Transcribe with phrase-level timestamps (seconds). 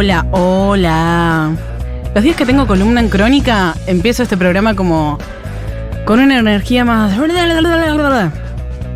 [0.00, 1.50] Hola, hola.
[2.14, 5.18] Los días que tengo columna en crónica, empiezo este programa como
[6.06, 7.12] con una energía más.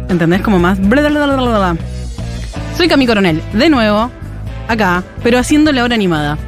[0.08, 0.40] ¿Entendés?
[0.40, 0.78] Como más.
[2.78, 4.10] Soy Cami Coronel, de nuevo,
[4.66, 6.38] acá, pero haciendo la hora animada.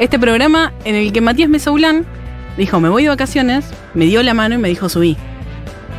[0.00, 2.04] Este programa en el que Matías Mesaulán
[2.56, 5.16] dijo: Me voy de vacaciones, me dio la mano y me dijo: Subí.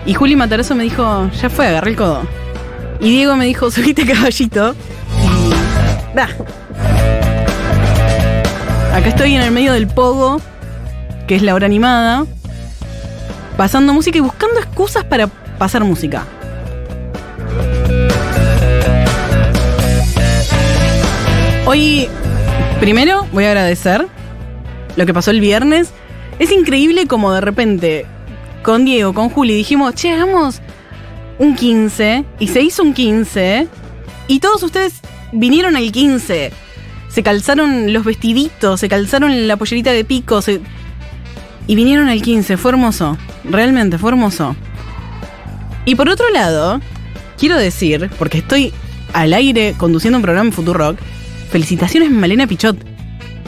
[0.05, 2.23] Y Juli Matarazo me dijo: Ya fue, agarré el codo.
[2.99, 4.75] Y Diego me dijo: Subiste caballito.
[6.15, 6.52] Y.
[8.93, 10.39] Acá estoy en el medio del pogo,
[11.25, 12.27] que es la hora animada,
[13.57, 16.27] pasando música y buscando excusas para pasar música.
[21.65, 22.07] Hoy,
[22.79, 24.05] primero, voy a agradecer
[24.95, 25.89] lo que pasó el viernes.
[26.37, 28.05] Es increíble como de repente,
[28.61, 30.61] con Diego, con Juli, dijimos, che, hagamos
[31.39, 33.67] un 15, y se hizo un 15,
[34.27, 34.99] y todos ustedes
[35.31, 36.62] vinieron al 15
[37.13, 40.61] se calzaron los vestiditos, se calzaron la pollerita de pico, se-
[41.67, 44.55] y vinieron al 15, fue hermoso, realmente fue hermoso.
[45.85, 46.81] Y por otro lado,
[47.37, 48.73] quiero decir, porque estoy
[49.13, 50.97] al aire conduciendo un programa en Futurock,
[51.51, 52.77] felicitaciones Malena Pichot.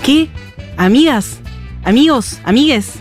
[0.03, 0.27] ¿Qué?
[0.77, 1.39] Amigas,
[1.83, 2.93] amigos, amigues.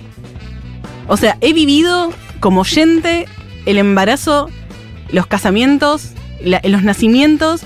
[1.08, 3.26] O sea, he vivido como oyente
[3.66, 4.48] el embarazo,
[5.10, 7.62] los casamientos, los nacimientos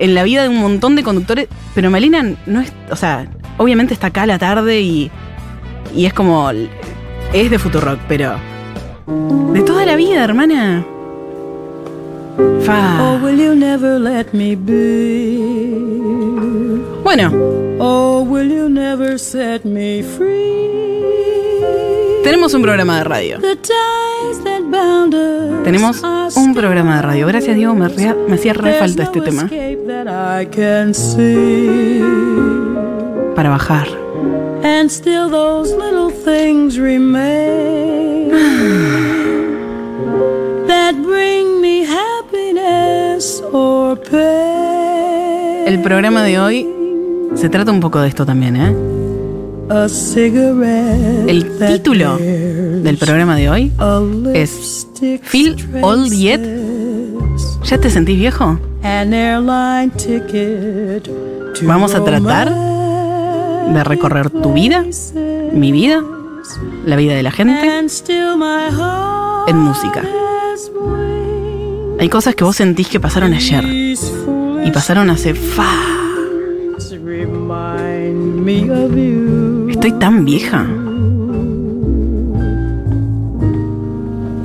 [0.00, 3.28] en la vida de un montón de conductores, pero Malena no es, o sea,
[3.58, 5.10] obviamente está acá a la tarde y,
[5.94, 8.34] y es como, es de Futurock, pero
[9.52, 10.84] de toda la vida, hermana.
[12.38, 13.20] Oh, Fa.
[13.22, 15.38] will you never let me be?
[17.04, 17.30] Bueno,
[17.82, 21.39] Oh, will you never set me free?
[22.22, 23.38] Tenemos un programa de radio.
[25.64, 26.02] Tenemos
[26.36, 27.26] un programa de radio.
[27.26, 29.48] Gracias, Diego, me, me hacía re falta este tema
[33.34, 33.88] para bajar.
[34.62, 38.28] And still those little things remain
[40.66, 45.66] that bring me happiness or pain.
[45.66, 46.68] El programa de hoy
[47.34, 48.99] se trata un poco de esto también, ¿eh?
[49.70, 53.72] A cigarette El título del programa de hoy
[54.34, 54.88] es
[55.22, 56.40] Feel Old Yet?
[57.64, 58.58] ¿Ya te sentís viejo?
[61.62, 62.52] Vamos a tratar
[63.72, 64.84] de recorrer tu vida,
[65.52, 66.02] mi vida,
[66.84, 67.78] la vida de la gente.
[69.46, 70.02] En música.
[72.00, 75.70] Hay cosas que vos sentís que pasaron ayer y pasaron hace fa.
[79.82, 80.66] Estoy tan vieja.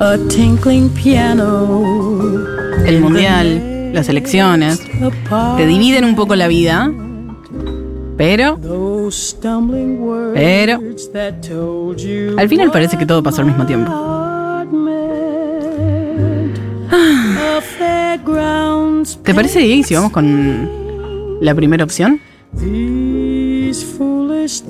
[0.00, 1.92] A tinkling piano.
[2.86, 4.80] El mundial, las elecciones,
[5.58, 6.90] te dividen un poco la vida,
[8.16, 8.58] pero
[10.32, 10.80] Pero-
[12.38, 13.92] al final parece que todo pasó al mismo tiempo.
[13.92, 16.56] heart meant.
[16.90, 20.70] A fairground's ¿Te parece, Diego, si vamos con
[21.42, 22.20] la primera opción?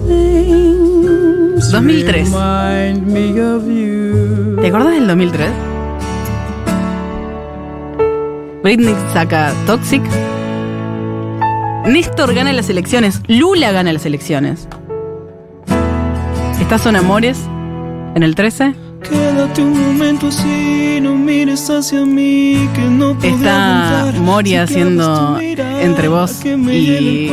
[0.06, 2.24] These foolish things 2003.
[2.24, 4.56] remind me of you.
[4.60, 5.50] ¿Te acordás del 2003?
[8.62, 10.02] Britney saca Toxic.
[11.86, 13.22] Néstor gana las elecciones.
[13.28, 14.68] Lula gana las elecciones.
[16.60, 17.38] ¿Estás son amores
[18.14, 18.85] en el 13?
[19.08, 23.28] Quédate un momento así, no mires hacia mí, que no Está
[24.02, 24.20] aguantar.
[24.20, 25.38] Mori Si haciendo
[25.80, 27.30] entre vos y-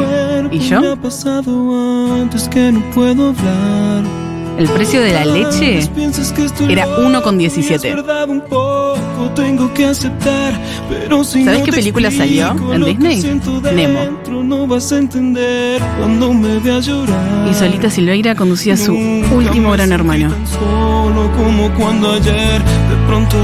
[0.51, 0.81] y yo.
[0.81, 4.23] Me ha pasado antes que no puedo hablar.
[4.57, 5.79] El precio de la leche
[6.69, 7.57] era loco, 1,17.
[7.57, 10.53] y es verdad un poco, tengo que aceptar,
[10.89, 13.41] pero si ¿Sabes qué película salió en Disney?
[13.73, 14.19] Nemo.
[17.50, 20.29] y Solita Silveira conducía su último gran hermano.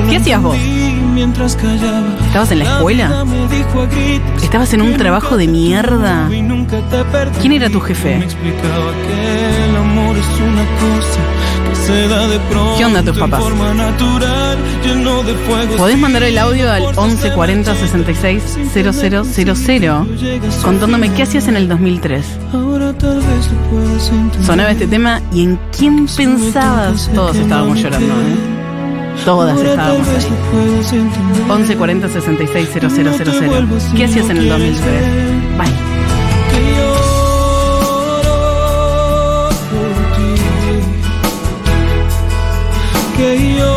[0.10, 0.58] ¿Qué hacías vos?
[1.20, 2.08] Entendí, mientras callaba.
[2.26, 3.26] ¿Estabas en la escuela?
[4.42, 6.30] ¿Estabas en un trabajo de mierda?
[7.42, 8.26] ¿Quién era tu jefe?
[12.78, 13.44] ¿Qué onda tus papás?
[15.78, 20.08] Podés mandar el audio al 11 40 66 000
[20.64, 22.26] contándome qué hacías en el 2003.
[22.54, 24.46] Ahora tal vez lo puedas entender.
[24.46, 27.10] Sonaba este tema y en quién pensabas.
[27.14, 28.59] Todos estábamos llorando, ¿eh?
[29.26, 30.30] Todas estábamos ahí.
[30.30, 31.52] lo puedas entender.
[31.52, 33.94] 11 40 66 000.
[33.96, 34.84] ¿Qué hacías en el 2003?
[35.58, 35.90] Bye.
[43.18, 43.69] Que lloro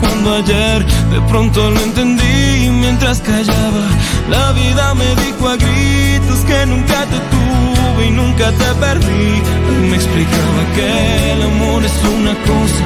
[0.00, 3.84] cuando ayer de pronto lo entendí mientras callaba.
[4.30, 9.42] La vida me dijo a gritos que nunca te tuve y nunca te perdí.
[9.88, 12.84] Me explicaba que el amor es una cosa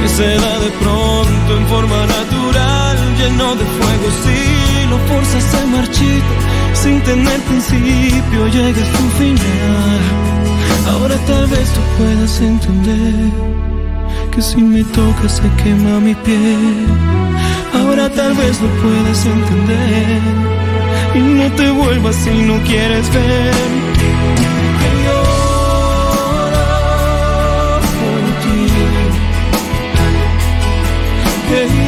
[0.00, 4.06] que se da de pronto en forma natural, lleno de fuego.
[4.24, 6.34] Si lo forzas se marchita
[6.74, 10.00] sin tener principio, llega a su final.
[10.92, 13.61] Ahora tal vez tú puedas entender
[14.32, 16.86] que si me tocas se quema mi piel.
[17.74, 20.20] Ahora tal vez lo puedas entender
[21.14, 23.52] y no te vuelvas si no quieres ver.
[24.80, 26.66] Que lloro
[27.98, 28.60] por ti.
[31.48, 31.81] Que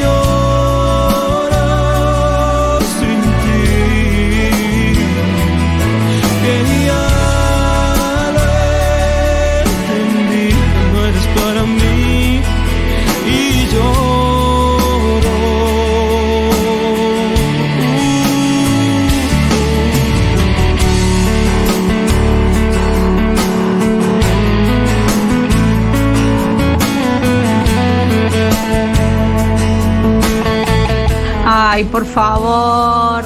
[32.24, 33.22] favor.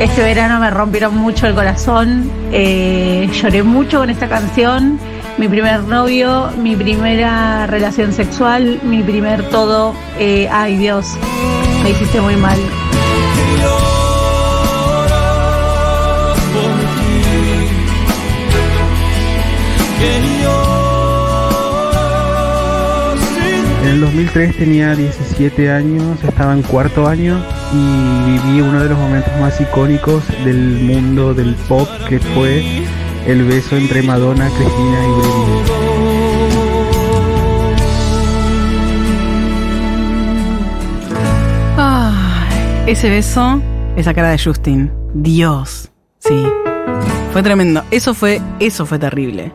[0.00, 2.30] Este verano me rompieron mucho el corazón.
[2.52, 4.98] eh, lloré mucho con esta canción.
[5.38, 9.94] Mi primer novio, mi primera relación sexual, mi primer todo.
[10.18, 11.06] eh, ay, Dios,
[11.82, 12.58] me hiciste muy mal.
[23.82, 27.42] En el 2003 tenía 17 años, estaba en cuarto año
[27.72, 32.84] y viví uno de los momentos más icónicos del mundo del pop que fue
[33.26, 35.80] el beso entre Madonna, Cristina y Britney.
[41.76, 43.62] Ay, ese beso,
[43.96, 44.90] esa cara de Justin.
[45.14, 45.90] Dios.
[46.18, 46.44] Sí.
[47.32, 47.84] Fue tremendo.
[47.90, 49.52] Eso fue, eso fue terrible.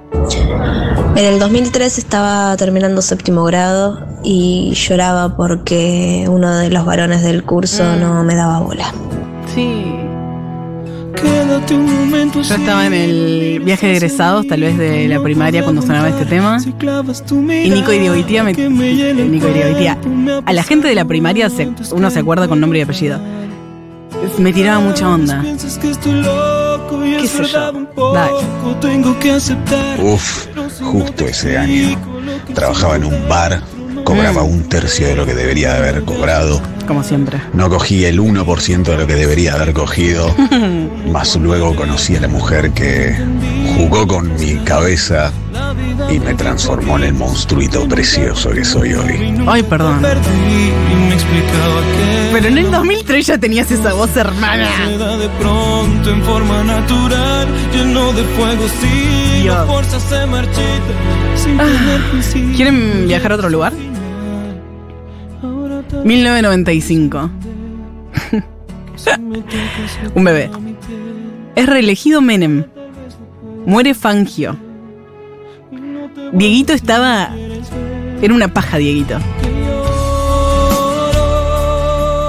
[1.16, 7.44] En el 2003 estaba terminando séptimo grado y lloraba porque uno de los varones del
[7.44, 8.92] curso no me daba bola.
[9.54, 9.84] Sí.
[11.68, 16.26] Yo estaba en el viaje de egresados, tal vez de la primaria, cuando sonaba este
[16.26, 16.58] tema.
[16.64, 19.98] Y Nico Irigoitia me, Nico Irigoitia.
[20.46, 23.20] A la gente de la primaria se- uno se acuerda con nombre y apellido.
[24.38, 25.44] Me tiraba mucha onda.
[25.46, 27.72] Y ¿Qué sé yo?
[28.14, 28.34] Dale.
[30.04, 30.48] Uf,
[30.82, 31.98] justo ese año.
[32.54, 33.62] Trabajaba en un bar,
[34.06, 36.62] cobraba un tercio de lo que debería de haber cobrado.
[36.88, 37.42] Como siempre.
[37.54, 40.34] No cogí el 1% de lo que debería haber cogido.
[41.12, 43.14] Más luego conocí a la mujer que
[43.76, 45.32] jugó con mi cabeza
[46.10, 49.36] y me transformó en el monstruito precioso que soy hoy.
[49.48, 50.02] Ay, perdón.
[52.32, 54.70] Pero en el 2003 ya tenías esa voz, hermana.
[55.18, 58.68] de pronto en forma natural, lleno de fuego.
[58.68, 59.56] Si Dios.
[59.56, 60.62] la fuerza se marchita
[61.36, 62.56] sin tener principio.
[62.56, 63.74] ¿Quieren viajar a otro lugar?
[66.04, 67.30] 1995.
[70.16, 70.50] Un bebé.
[71.56, 72.66] Es reelegido Menem.
[73.66, 74.56] Muere Fangio.
[76.34, 77.32] Dieguito estaba.
[78.22, 79.18] Era una paja, Dieguito.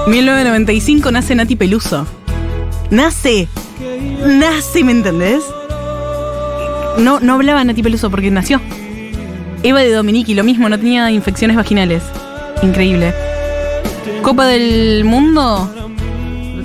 [0.07, 2.07] 1995 nace Nati Peluso.
[2.89, 3.47] Nace.
[4.25, 5.43] Nace, ¿me entendés?
[6.97, 8.61] No, no hablaba Nati Peluso porque nació.
[9.63, 12.03] Eva de Dominici, lo mismo, no tenía infecciones vaginales.
[12.63, 13.13] Increíble.
[14.21, 15.69] Copa del Mundo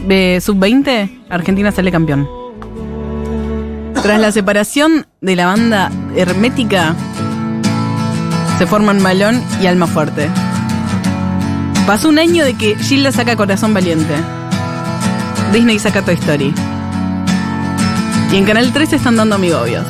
[0.07, 2.42] de Sub-20, Argentina sale campeón.
[4.03, 6.97] Tras la separación de la banda hermética,
[8.59, 10.29] se forman Malón y Alma Fuerte.
[11.87, 14.15] Pasó un año de que Gilda saca Corazón Valiente.
[15.53, 16.53] Disney saca Toy Story.
[18.33, 19.87] Y en Canal 3 están dando amigobios.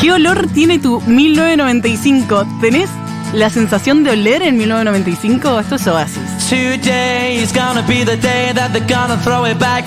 [0.00, 2.44] ¿Qué olor tiene tu 1995?
[2.60, 2.90] ¿Tenés
[3.34, 5.60] la sensación de oler en 1995?
[5.60, 6.48] Esto es Oasis.
[6.48, 9.86] Today is gonna be the day that they're gonna throw it back.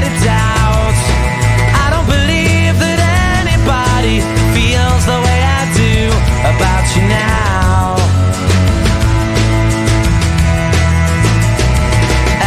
[4.11, 4.19] anybody
[4.53, 5.95] feels the way I do
[6.51, 7.95] about you now.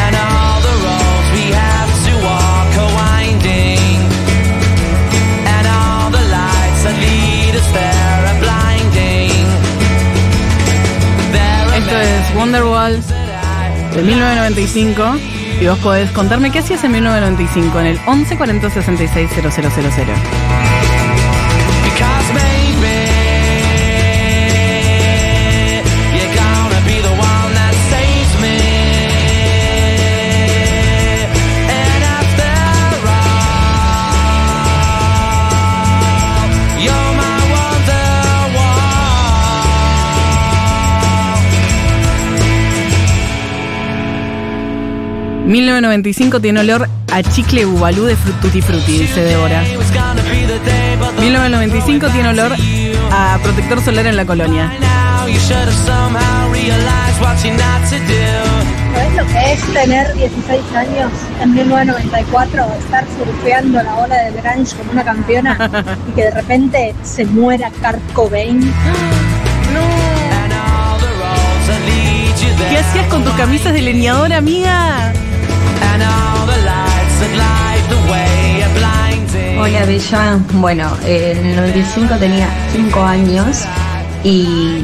[0.03, 4.01] And all the roads we have to walk are winding.
[5.55, 9.33] And all the lights that lead us there are blinding.
[11.33, 13.03] There are Esto es Wonderwall
[13.95, 15.21] de 1995.
[15.61, 20.84] Y vos podés contarme qué hacías en 1995 en el 11 40 66 000.
[21.97, 22.84] Cause
[45.45, 49.63] 1995 tiene olor a chicle bubalú de Tutti Frutti, dice Débora.
[51.21, 52.53] 1995 tiene olor
[53.13, 54.73] a protector solar en la colonia.
[58.95, 64.75] ¿Sabes lo que es tener 16 años en 1994, estar surfeando la ola del grunge
[64.77, 65.71] como una campeona
[66.09, 68.73] y que de repente se muera Kurt Cobain?
[72.71, 75.13] ¿Qué hacías con tus camisas de leñadora, amiga?
[79.61, 83.63] Hola Bella, bueno, en el 95 tenía 5 años
[84.23, 84.81] y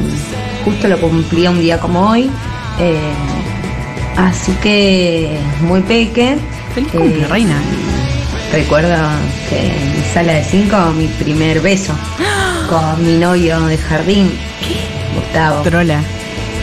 [0.65, 2.29] justo lo cumplía un día como hoy,
[2.79, 2.99] eh,
[4.17, 6.37] así que muy peque.
[6.73, 7.55] Feliz cumple, Eh, reina.
[8.51, 8.95] Recuerdo
[9.49, 11.93] que en mi sala de 5 mi primer beso
[12.69, 14.31] con mi novio de jardín,
[15.15, 16.01] Gustavo, Trola.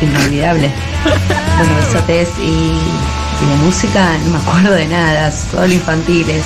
[0.02, 0.70] inolvidable.
[1.04, 2.72] Bueno, besotes y,
[3.42, 6.44] y de música no me acuerdo de nada, solo infantiles.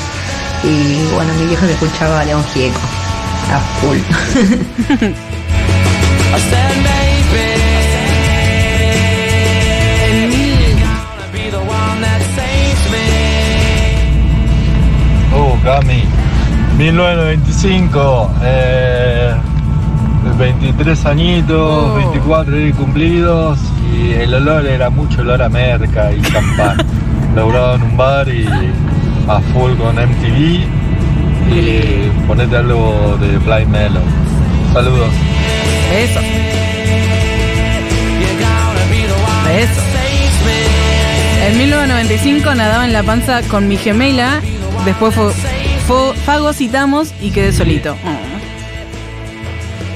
[0.65, 2.81] Y bueno, mi viejo que escuchaba a León Gieco,
[3.53, 3.99] a full.
[15.35, 16.05] Oh, Cami.
[16.79, 19.35] 1995, eh,
[20.39, 21.95] 23 añitos, Oh.
[21.95, 23.59] 24 ahí cumplidos
[24.03, 26.77] y el olor era mucho olor a merca y champán.
[27.37, 28.47] Laburaba en un bar y
[29.29, 30.65] a full con MTV
[31.55, 34.03] y ponete algo de Blind Melon.
[34.73, 35.09] Saludos.
[35.95, 36.21] Eso,
[39.59, 39.81] eso.
[41.47, 44.41] En 1995 nadaba en la panza con mi gemela.
[44.85, 45.31] Después fue,
[45.87, 47.97] fue- fagocitamos y quedé solito.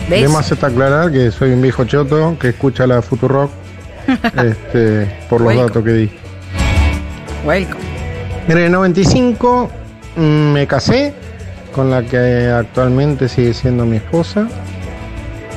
[0.09, 0.23] ¿Ves?
[0.23, 3.51] De más está aclarar que soy un viejo choto que escucha la Futurock
[4.45, 5.69] este, por los Welcome.
[5.69, 6.11] datos que di.
[7.45, 7.85] Welcome.
[8.49, 9.71] En el 95
[10.17, 10.21] mm,
[10.53, 11.15] me casé
[11.75, 14.49] con la que actualmente sigue siendo mi esposa.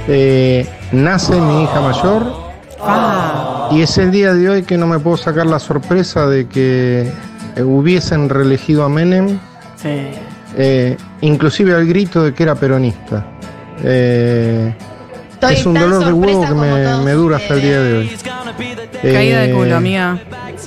[0.07, 2.49] Eh, nace mi hija mayor
[2.81, 6.47] Ah, y es el día de hoy que no me puedo sacar la sorpresa de
[6.47, 7.11] que
[7.57, 9.37] hubiesen reelegido a Menem,
[9.75, 10.07] sí.
[10.55, 13.25] eh, inclusive al grito de que era peronista.
[13.83, 14.73] Eh,
[15.41, 18.11] es un dolor de huevo que me, me dura hasta el día de hoy.
[19.01, 20.17] Caída de Eh, culo, amiga.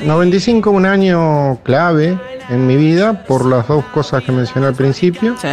[0.04, 5.36] 95 un año clave en mi vida por las dos cosas que mencioné al principio,
[5.40, 5.48] Sí.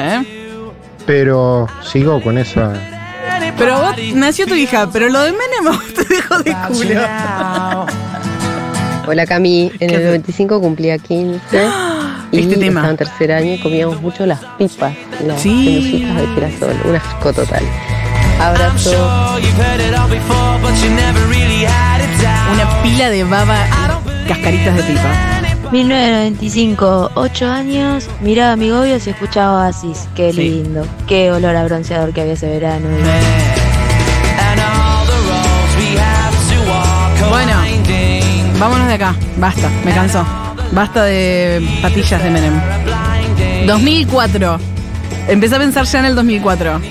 [1.06, 2.74] pero sigo con esa...
[3.58, 7.02] Pero vos, nació tu hija, pero lo de Menem te dejó de culo.
[9.08, 10.06] Hola Cami, en ¿Qué el haces?
[10.08, 11.40] 95 cumplía 15
[12.32, 12.80] y Este tema.
[12.82, 14.94] estaba en tercer año y comíamos mucho las pipas,
[15.26, 15.50] las Sí.
[15.66, 17.64] pelucitas de girasol, un asco total.
[17.64, 19.38] I'm Abrazo.
[22.54, 23.58] Una pila de baba
[24.24, 25.12] y cascaritas de pipa.
[25.72, 30.08] 1995, 8 años, miraba a mi Gobios y escuchaba Oasis.
[30.16, 30.42] Qué Sí.
[30.50, 30.86] lindo.
[31.08, 32.88] Qué olor a bronceador que había ese verano.
[37.30, 37.54] Bueno,
[38.60, 39.16] vámonos de acá.
[39.38, 40.26] Basta, me cansó.
[40.72, 42.60] Basta de patillas de Menem.
[43.68, 44.58] 2004.
[45.28, 46.82] Empecé a pensar ya en el 2004.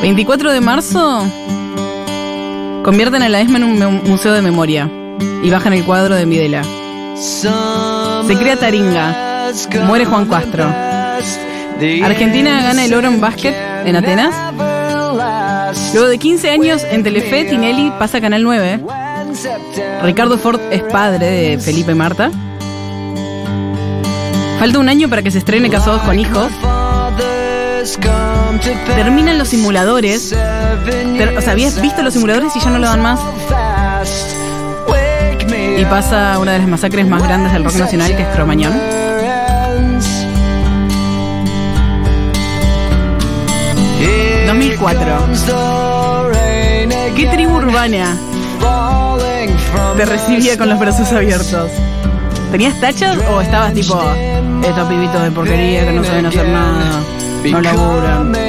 [0.00, 1.24] 24 de marzo.
[2.88, 4.90] Convierten a la ESMA en un mu- museo de memoria.
[5.42, 6.62] Y bajan el cuadro de Videla.
[8.26, 9.50] Se crea Taringa.
[9.84, 10.64] Muere Juan Castro.
[12.02, 13.54] Argentina gana el oro en básquet
[13.84, 14.34] en Atenas.
[15.92, 18.80] Luego de 15 años en Telefe, Tinelli pasa a Canal 9.
[20.02, 22.30] Ricardo Ford es padre de Felipe Marta.
[24.58, 26.50] Falta un año para que se estrene Casados con Hijos.
[28.60, 30.32] Terminan los simuladores.
[31.36, 33.20] O sea, habías visto los simuladores y ya no lo dan más.
[35.78, 38.72] Y pasa una de las masacres más grandes del rock nacional, que es Cromañón.
[44.48, 45.98] ...2004...
[47.14, 48.16] ¿Qué tribu urbana
[49.96, 51.70] te recibía con los brazos abiertos?
[52.50, 54.00] ¿Tenías tachas o estabas tipo...
[54.64, 57.00] Estos pibitos de porquería que no saben hacer nada,
[57.44, 58.47] no laburan?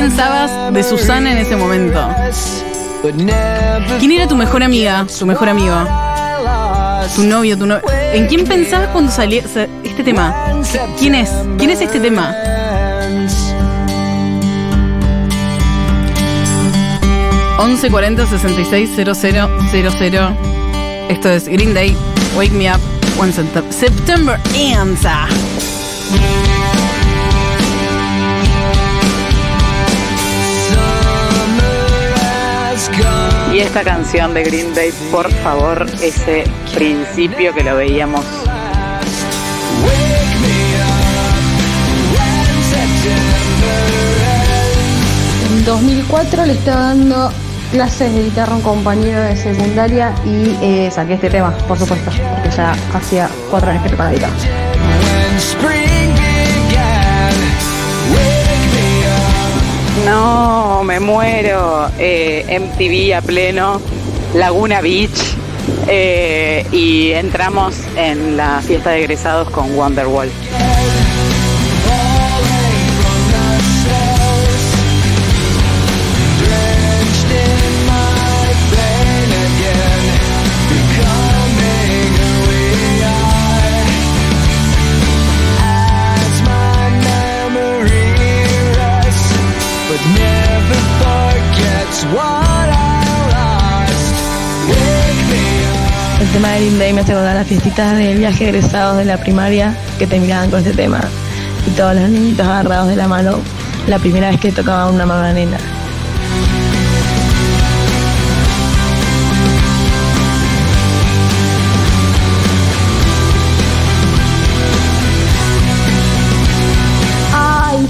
[0.00, 2.08] Pensabas de Susana en ese momento?
[3.98, 5.74] ¿Quién era tu mejor amiga, tu mejor amigo?
[7.16, 7.82] Tu novio, tu novio.
[8.12, 10.34] ¿En quién pensabas cuando salía sa- este tema?
[10.98, 11.30] ¿Quién es?
[11.58, 12.32] ¿Quién es este tema?
[17.58, 20.36] ...11 40 66 00 00.
[21.08, 21.96] Esto es Green Day,
[22.36, 22.78] Wake Me Up,
[23.18, 25.00] When Septem- September Ends.
[33.58, 36.44] Y esta canción de Green Day, por favor, ese
[36.76, 38.24] principio que lo veíamos.
[45.50, 47.32] En 2004 le estaba dando
[47.72, 52.12] clases de guitarra a un compañero de secundaria y eh, saqué este tema, por supuesto,
[52.12, 55.97] porque ya hacía cuatro años que tocaba la guitarra.
[60.04, 61.90] No, me muero.
[61.98, 63.80] Eh, MTV a pleno,
[64.34, 65.18] Laguna Beach.
[65.86, 70.30] eh, y entramos en la fiesta de egresados con Wonderwall.
[96.38, 100.06] Tema de Green me hace acordar las fiestitas del viaje egresados de la primaria que
[100.06, 101.00] terminaban con este tema.
[101.66, 103.40] Y todos los niñitos agarrados de la mano
[103.88, 105.58] la primera vez que tocaban una magdalena.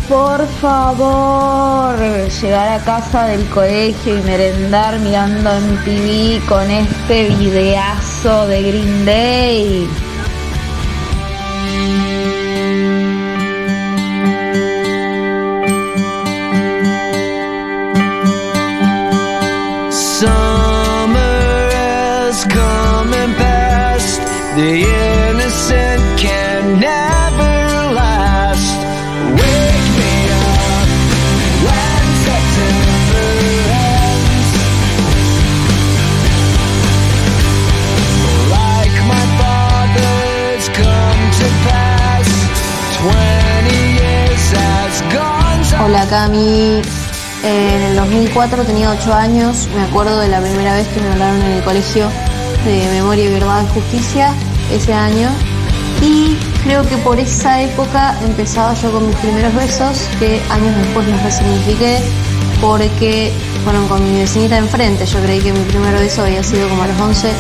[0.09, 1.99] Por favor,
[2.41, 9.05] llegar a casa del colegio y merendar mirando en TV con este videazo de Green
[9.05, 9.87] Day.
[19.91, 24.21] Summer has come and passed.
[24.57, 25.08] The
[45.89, 46.83] Hola Cami,
[47.45, 51.41] en el 2004 tenía 8 años, me acuerdo de la primera vez que me hablaron
[51.41, 52.11] en el colegio
[52.67, 54.35] de Memoria y Verdad y Justicia
[54.71, 55.31] ese año.
[56.03, 61.09] Y creo que por esa época empezaba yo con mis primeros besos que años después
[61.09, 62.01] los resignifiqué
[62.61, 63.33] porque
[63.65, 66.89] fueron con mi vecinita enfrente, yo creí que mi primer beso había sido como a
[66.89, 67.31] los 11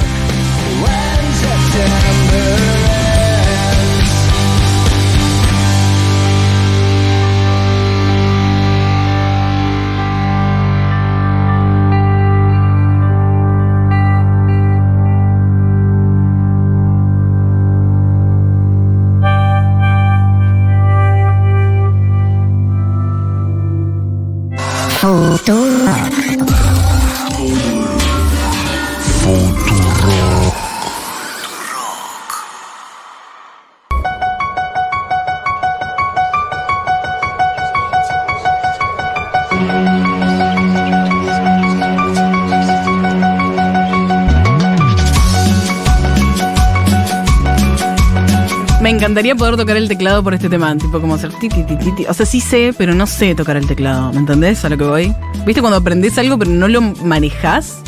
[49.08, 50.76] encantaría poder tocar el teclado por este tema.
[50.76, 52.04] Tipo, como hacer ti, ti, ti, ti.
[52.06, 54.12] O sea, sí sé, pero no sé tocar el teclado.
[54.12, 55.14] ¿Me entendés a lo que voy?
[55.46, 57.78] ¿Viste cuando aprendés algo pero no lo manejás?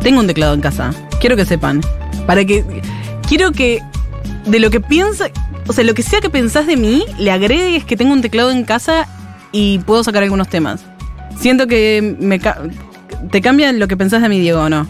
[0.00, 0.92] Tengo un teclado en casa.
[1.20, 1.80] Quiero que sepan.
[2.24, 2.64] Para que.
[3.28, 3.82] Quiero que.
[4.46, 5.26] De lo que piensa.
[5.66, 8.52] O sea, lo que sea que pensás de mí, le agregues que tengo un teclado
[8.52, 9.08] en casa
[9.50, 10.84] y puedo sacar algunos temas.
[11.36, 14.86] Siento que me te cambia lo que pensás de mí, Diego, ¿o no?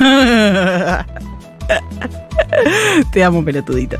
[3.12, 3.98] Te amo, pelotudito.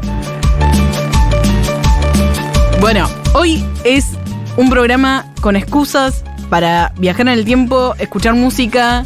[2.81, 4.13] Bueno, hoy es
[4.57, 9.05] un programa con excusas para viajar en el tiempo, escuchar música.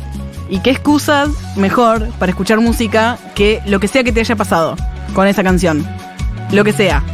[0.49, 4.77] ¿Y qué excusas mejor para escuchar música que lo que sea que te haya pasado
[5.15, 5.87] con esa canción?
[6.51, 7.05] Lo que sea.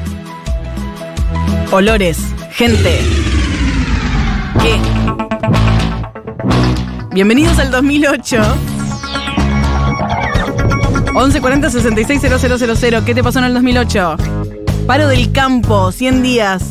[1.71, 2.19] Olores,
[2.53, 3.01] gente.
[4.63, 4.79] ¿Qué?
[7.13, 8.76] Bienvenidos al 2008.
[11.17, 13.05] 1140 66 000.
[13.07, 14.17] ¿Qué te pasó en el 2008?
[14.87, 16.63] Paro del campo, 100 días.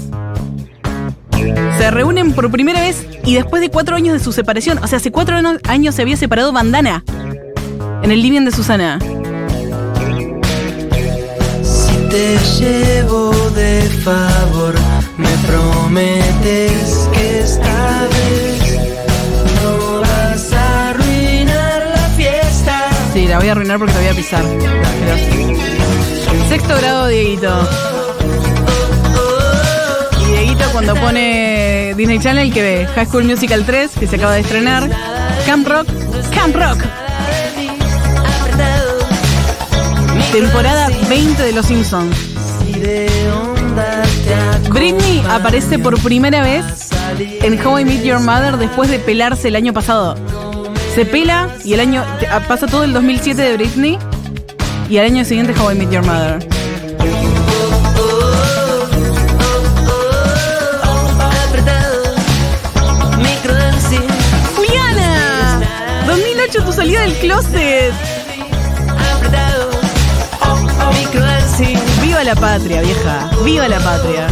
[1.79, 4.77] Se reúnen por primera vez y después de cuatro años de su separación.
[4.83, 7.03] O sea, hace cuatro años se había separado Bandana.
[8.03, 8.99] En el living de Susana.
[11.63, 14.75] Si te llevo de favor,
[15.17, 18.54] me prometes que esta vez
[23.35, 24.43] la voy a arruinar porque te voy a pisar.
[26.47, 27.51] Sexto grado, Dieguito.
[30.21, 34.35] Y Dieguito cuando pone Disney Channel que ve High School Musical 3, que se acaba
[34.35, 34.89] de estrenar.
[35.45, 35.85] Camp Rock,
[36.33, 36.79] Camp Rock.
[40.31, 42.15] Temporada 20 de Los Simpsons.
[44.69, 46.63] Britney aparece por primera vez
[47.19, 50.15] en How I Met Your Mother después de pelarse el año pasado.
[50.95, 52.05] Se pela y el año
[52.47, 53.99] pasa todo el 2007 de Britney
[54.89, 56.39] y al año siguiente How I Met Your Mother.
[64.55, 65.61] Juliana,
[66.07, 67.93] 2008 tu salida del closet.
[72.01, 73.29] Viva la patria, vieja.
[73.43, 74.27] Viva la patria.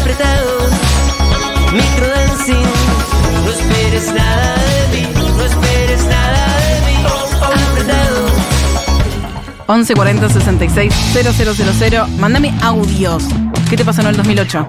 [0.00, 0.68] Apretado,
[3.94, 6.96] esperes nada de mí, no esperes nada de mí.
[7.70, 8.26] Apretado.
[9.68, 12.08] 1140 66 000.
[12.18, 13.24] Mándame audios.
[13.70, 14.68] ¿Qué te pasó en el 2008?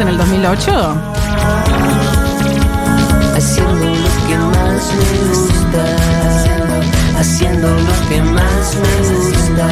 [0.00, 0.70] En el 2008?
[3.36, 5.84] Haciendo lo que más me gusta.
[7.18, 9.68] Haciendo lo que más me gusta.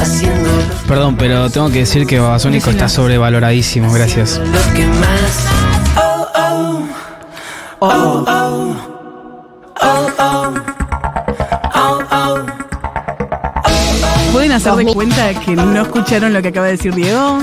[0.00, 0.48] Haciendo
[0.88, 4.38] Perdón, pero tengo que decir que Babasónico está sobrevaloradísimo, gracias.
[4.38, 5.46] lo que más.
[5.96, 6.82] Oh, oh.
[7.80, 8.76] Oh, oh.
[9.80, 10.54] Oh, oh.
[11.74, 12.46] Oh, oh.
[14.32, 17.38] ¿Pueden hacer de cuenta que no escucharon lo que acaba de decir Diego?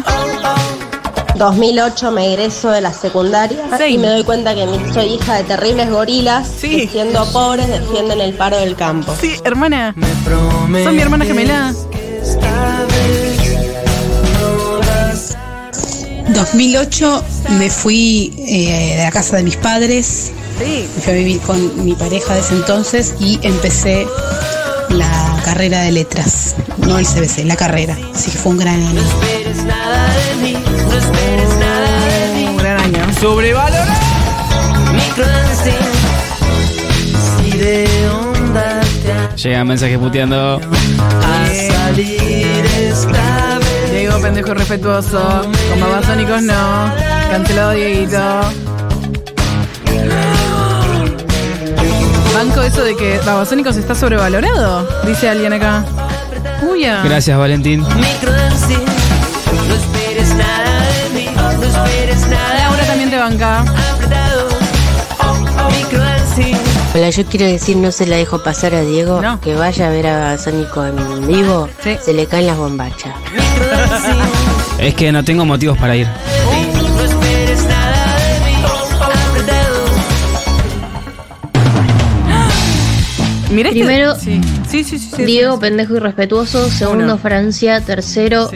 [1.38, 5.90] 2008 me egreso de la secundaria y me doy cuenta que soy hija de terribles
[5.90, 9.14] gorilas que siendo pobres defienden el paro del campo.
[9.20, 9.94] Sí, hermana.
[10.26, 11.74] Son mi hermana gemela.
[16.34, 20.32] 2008 me fui eh, de la casa de mis padres.
[20.60, 24.08] Me fui a vivir con mi pareja de ese entonces y empecé
[24.90, 26.56] la carrera de letras.
[26.78, 27.98] No el CBC, la carrera.
[28.14, 29.02] Así que fue un gran año.
[33.26, 33.92] Sobrevalorado.
[39.36, 40.58] Llegan mensajes puteando.
[40.60, 43.92] a salir esta vez.
[43.92, 45.42] Diego, pendejo respetuoso.
[45.72, 46.94] Con babasónicos no.
[47.32, 48.22] Cancelado Dieguito.
[52.36, 55.84] Banco eso de que Babasónicos está sobrevalorado, dice alguien acá.
[56.62, 57.02] Uy, ya.
[57.02, 57.82] Gracias, Valentín.
[57.82, 57.88] No
[59.74, 62.55] esperes nada de mí, no esperes nada.
[66.94, 70.06] Hola, yo quiero decir, no se la dejo pasar a Diego, que vaya a ver
[70.06, 73.16] a Sónico en vivo, se le caen las bombachas.
[74.78, 76.08] Es que no tengo motivos para ir.
[83.52, 85.00] Mira este- Primero, Sí, sí, sí.
[85.00, 86.70] sí, sí, Diego, pendejo y respetuoso.
[86.70, 87.18] Segundo, Uno.
[87.18, 87.80] Francia.
[87.82, 88.50] Tercero,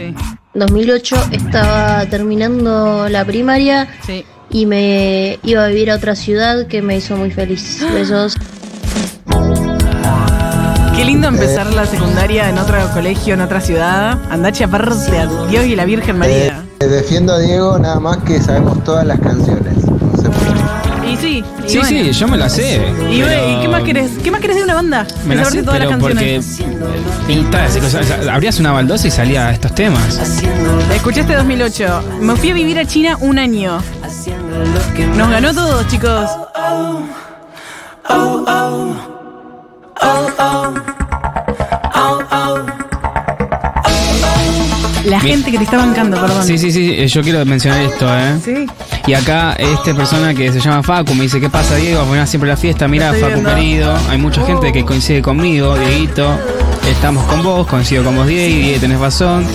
[0.54, 3.88] 2008, estaba terminando la primaria.
[4.50, 7.84] Y me iba a vivir a otra ciudad que me hizo muy feliz.
[7.94, 8.36] Besos.
[10.96, 14.18] Qué lindo empezar la secundaria en otro colegio, en otra ciudad.
[14.30, 16.62] Andá aparte a Dios y la Virgen María.
[16.80, 19.76] Eh, defiendo a Diego nada más que sabemos todas las canciones.
[19.86, 21.10] No sé por qué.
[21.12, 21.44] Y sí.
[21.66, 22.04] y Sí, bueno.
[22.04, 22.82] sí, yo me la sé.
[23.10, 24.10] Y, pero- ¿y qué más querés?
[24.22, 25.06] ¿Qué más querés de una banda?
[25.26, 26.58] Me la sé, todas las pero canciones.
[27.26, 30.18] que, o sea, abrías una baldosa y salía estos temas.
[30.94, 32.02] Escuché este 2008.
[32.20, 33.80] Me fui a vivir a China un año.
[35.16, 36.30] Nos ganó todos, chicos.
[45.04, 46.44] La gente que te está bancando, perdón.
[46.44, 48.38] Sí, sí, sí, eh, yo quiero mencionar esto, ¿eh?
[48.44, 48.66] Sí.
[49.06, 52.04] Y acá esta persona que se llama Facu me dice, ¿qué pasa Diego?
[52.04, 53.54] Bueno, siempre la fiesta, mira Facu viendo.
[53.54, 56.38] querido, hay mucha gente que coincide conmigo, Dieguito,
[56.90, 59.46] estamos con vos, coincido con vos Diego, Diego tenés razón,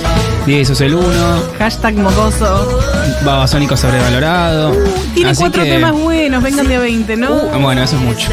[0.46, 2.80] Diego sos el uno, Hashtag mocoso.
[3.24, 4.72] Babasónico sobrevalorado.
[5.14, 7.32] Tiene Así cuatro que- temas buenos, vengan de a 20, ¿no?
[7.34, 8.30] Uh, bueno, eso es mucho.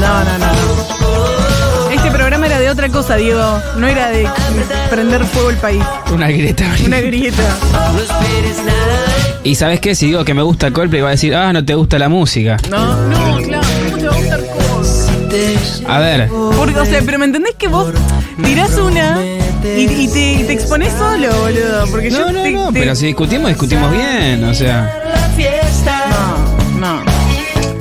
[0.00, 1.90] No, no, no, no.
[1.90, 3.60] Este programa era de otra cosa, Diego.
[3.76, 4.28] No era de
[4.90, 5.82] prender fuego el país.
[6.12, 6.64] Una grieta.
[6.84, 7.42] Una grieta.
[9.46, 11.74] Y sabes qué, si digo que me gusta Coldplay, va a decir, ah, no te
[11.74, 12.56] gusta la música.
[12.68, 13.66] No, no, claro.
[13.84, 15.12] ¿Cómo te va a gustar cosas?
[15.86, 17.92] A ver, Porque, o sea, pero ¿me entendés que vos
[18.42, 19.20] tirás una
[19.62, 21.86] y, y te, y te exponés solo, boludo?
[21.90, 25.00] Porque yo no, no, te, no, te- pero si discutimos, discutimos bien, o sea.
[26.78, 27.02] No, no.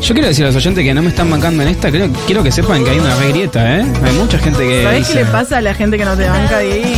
[0.01, 2.43] Yo quiero decir a los oyentes que no me están bancando en esta, creo, quiero
[2.43, 3.85] que sepan que hay una re grieta, ¿eh?
[4.03, 6.27] Hay mucha gente que ¿Sabés dice, qué le pasa a la gente que no te
[6.29, 6.95] banca de ahí?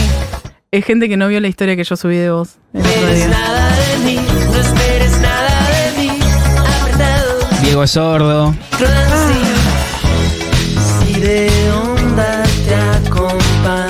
[0.72, 3.30] Es gente que no vio la historia que yo subí de vos el otro día.
[7.62, 8.56] Diego es sordo.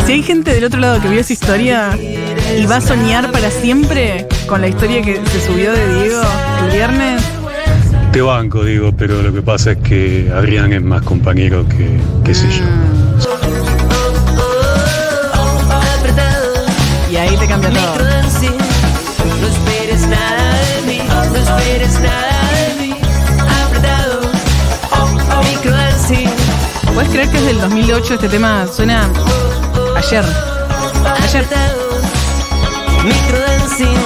[0.05, 3.51] Si hay gente del otro lado que vio esa historia y va a soñar para
[3.51, 6.21] siempre con la historia que se subió de Diego
[6.65, 7.21] el viernes,
[8.11, 12.33] Te banco, digo, pero lo que pasa es que Adrián es más compañero que, qué
[12.33, 12.63] sé yo.
[17.11, 17.97] y ahí te cambia todo.
[19.39, 20.46] No esperes nada de mí,
[21.25, 22.95] no esperes nada de mí.
[23.65, 24.21] Apretado,
[25.43, 26.29] microdancing.
[26.93, 29.09] ¿Puedes creer que es del 2008 este tema suena
[29.95, 30.25] ayer?
[31.23, 31.45] Ayer.
[33.03, 33.97] Microdancing,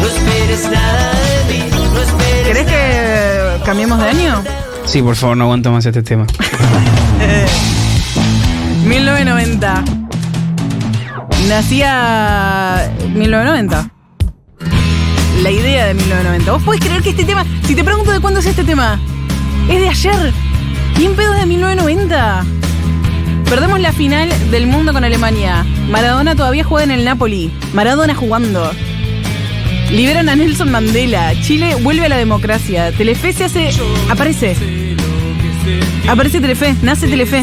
[0.00, 4.42] no esperes nada de mí, no esperes ¿Querés que cambiemos de año?
[4.84, 6.26] Sí, por favor, no aguanto más este tema.
[8.84, 9.84] 1990.
[11.48, 13.90] Nacía 1990.
[15.42, 16.52] La idea de 1990.
[16.52, 19.00] ¿Vos podés creer que este tema, si te pregunto de cuándo es este tema,
[19.68, 20.32] es de ayer?
[20.94, 22.44] ¿Quién pedo es de 1990?
[23.46, 25.66] Perdemos la final del mundo con Alemania.
[25.90, 27.50] Maradona todavía juega en el Napoli.
[27.74, 28.70] Maradona jugando.
[29.90, 31.32] Liberan a Nelson Mandela.
[31.42, 32.92] Chile vuelve a la democracia.
[32.92, 33.70] Telefe se hace.
[34.08, 34.56] Aparece.
[36.08, 36.76] Aparece Telefe.
[36.82, 37.42] Nace Telefe.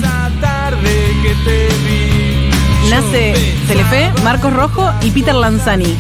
[2.90, 3.34] Nace
[3.68, 5.96] Telefe, Marcos Rojo y Peter Lanzani.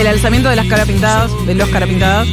[0.00, 2.26] El alzamiento de las cara pintadas, de los cara pintadas.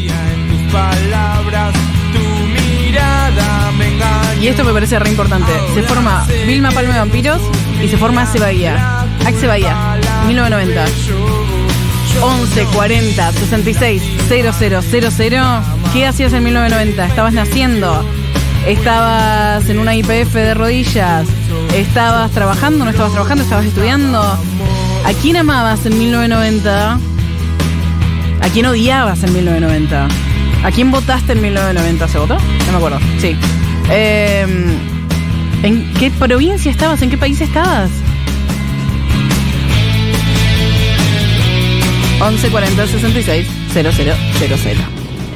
[0.71, 1.73] palabras,
[2.13, 4.35] tu mirada me engaña.
[4.41, 5.51] Y esto me parece re importante.
[5.73, 7.41] Se forma Vilma Palme Vampiros
[7.83, 9.05] y se forma Axe Bahía.
[9.25, 10.85] Axe Bahía, 1990.
[12.21, 15.33] 11 40 66 0000.
[15.91, 17.05] ¿Qué hacías en 1990?
[17.05, 18.05] Estabas naciendo.
[18.65, 21.27] Estabas en una IPF de rodillas.
[21.75, 24.21] Estabas trabajando, no estabas trabajando, estabas estudiando.
[24.21, 27.16] ¿A quién amabas en 1990?
[28.47, 30.07] ¿A quién odiabas en 1990?
[30.63, 32.07] ¿A quién votaste en 1990?
[32.07, 32.37] ¿Se votó?
[32.37, 32.97] No me acuerdo.
[33.19, 33.35] Sí.
[33.91, 34.45] Eh,
[35.63, 37.01] ¿En qué provincia estabas?
[37.01, 37.91] ¿En qué país estabas?
[42.21, 44.13] 11 40 66 0000.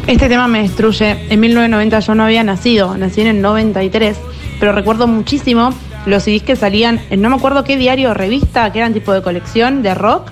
[0.08, 1.18] Este tema me destruye.
[1.30, 4.18] En 1990 yo no había nacido, nací en el 93,
[4.58, 5.74] pero recuerdo muchísimo
[6.06, 9.12] los CDs que salían en no me acuerdo qué diario o revista, que eran tipo
[9.12, 10.32] de colección de rock,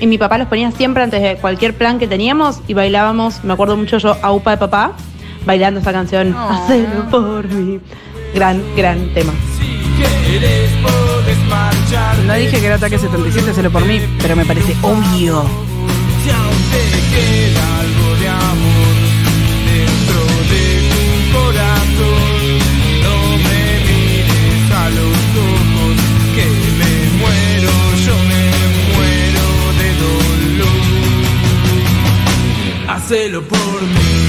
[0.00, 3.52] y mi papá los ponía siempre antes de cualquier plan que teníamos y bailábamos, me
[3.52, 4.92] acuerdo mucho yo, a UPA de papá,
[5.44, 7.80] bailando esa canción, Hacelo por mí.
[8.34, 9.32] Gran, gran tema.
[10.26, 12.18] Quieres, puedes marchar.
[12.26, 15.44] No dije que era ataque 77, solo por mí, pero me parece obvio.
[16.22, 18.87] Si aún te queda algo de amor
[33.08, 34.27] Hacelo por mí.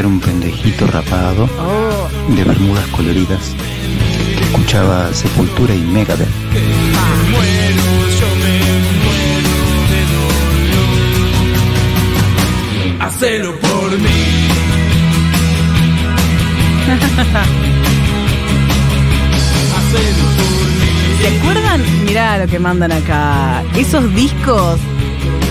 [0.00, 1.46] Era un pendejito rapado
[2.34, 3.54] de bermudas coloridas
[4.38, 6.26] que escuchaba Sepultura y Megadeth.
[12.98, 14.08] Hacelo por mí.
[19.76, 21.20] Hacelo por mí.
[21.20, 22.04] ¿Se acuerdan?
[22.06, 23.62] Mirá lo que mandan acá.
[23.76, 24.78] Esos discos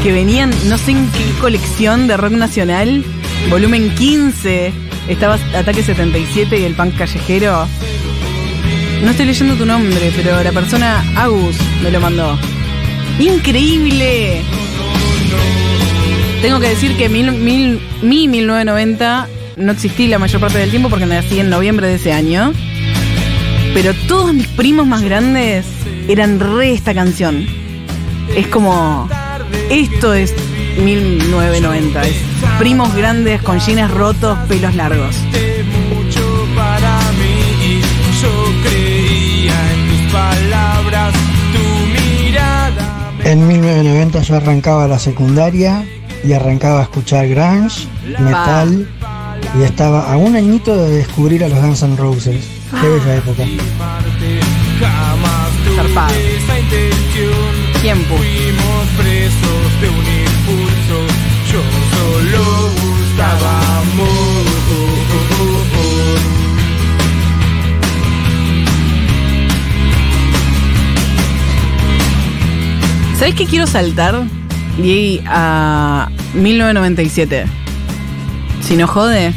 [0.01, 3.05] que venían, no sé en qué colección de rock nacional,
[3.49, 4.71] volumen 15,
[5.07, 7.67] estaba Ataque 77 y el punk callejero.
[9.03, 12.37] No estoy leyendo tu nombre, pero la persona Agus me lo mandó.
[13.19, 14.41] ¡Increíble!
[16.41, 20.89] Tengo que decir que mil, mil- mi 1990 no existí la mayor parte del tiempo
[20.89, 22.53] porque nací en noviembre de ese año.
[23.73, 25.65] Pero todos mis primos más grandes
[26.07, 27.45] eran re esta canción.
[28.35, 29.09] Es como.
[29.69, 30.33] Esto es
[30.83, 32.01] 1990.
[32.01, 32.15] Es
[32.57, 35.15] primos grandes con jeans rotos, pelos largos.
[35.89, 37.81] mucho para mí y
[38.21, 38.31] yo
[38.63, 41.13] creía en tus palabras,
[41.53, 43.11] tu mirada.
[43.23, 45.85] En 1990 yo arrancaba la secundaria
[46.23, 47.87] y arrancaba a escuchar grunge,
[48.19, 48.87] metal
[49.57, 52.45] y estaba a un añito de descubrir a los Guns N' Roses.
[52.81, 53.43] Qué bella época.
[56.59, 57.81] Intención.
[57.81, 58.15] Tiempo.
[73.19, 74.15] ¿Sabes qué quiero saltar?
[74.81, 77.45] Y a 1997.
[78.61, 79.33] Si no jode.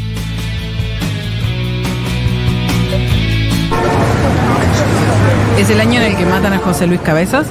[5.58, 7.48] Es el año en el que matan a José Luis Cabezas.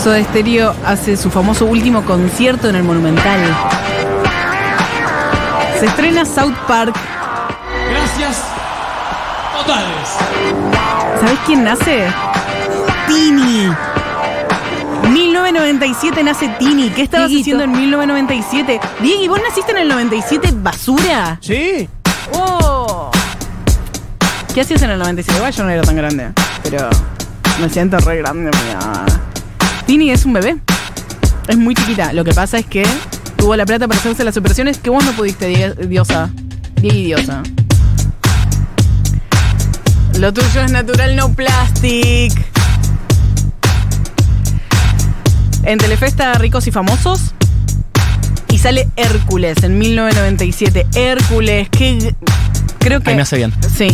[0.00, 3.40] Soda Stereo hace su famoso último concierto en el Monumental.
[5.80, 6.94] Se estrena South Park.
[7.90, 8.44] Gracias
[9.58, 10.08] totales.
[11.20, 12.06] ¿Sabes quién nace?
[13.08, 13.72] Tini.
[15.12, 16.90] 1997 nace Tini.
[16.90, 18.80] ¿Qué estabas haciendo en 1997?
[19.02, 21.38] Diego, ¿y vos naciste en el 97 basura?
[21.40, 21.88] Sí.
[22.32, 23.10] ¡Oh!
[24.54, 25.36] ¿Qué hacías en el 97?
[25.38, 26.28] Igual yo no era tan grande,
[26.62, 26.88] pero
[27.60, 28.50] me siento re grande.
[28.66, 29.04] mira.
[29.86, 30.56] Tini es un bebé.
[31.48, 32.12] Es muy chiquita.
[32.12, 32.84] Lo que pasa es que
[33.36, 36.30] tuvo la plata para hacerse las operaciones que vos no pudiste, Die- diosa.
[36.76, 37.42] Diego diosa.
[40.18, 42.32] Lo tuyo es natural, no plastic.
[45.66, 47.32] En Telefesta Ricos y Famosos.
[48.50, 50.86] Y sale Hércules en 1997.
[50.94, 52.14] Hércules, que
[52.78, 53.10] creo que...
[53.10, 53.52] Ahí me hace bien.
[53.74, 53.88] Sí,